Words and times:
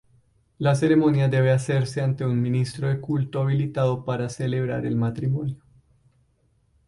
La 0.57 0.73
ceremonia 0.73 1.27
debe 1.29 1.51
hacerse 1.51 2.01
ante 2.01 2.25
un 2.25 2.41
ministro 2.41 2.87
de 2.87 2.99
culto 2.99 3.39
habilitado 3.39 4.03
para 4.03 4.29
celebrar 4.29 4.83
el 4.87 4.95
matrimonio. 4.95 5.61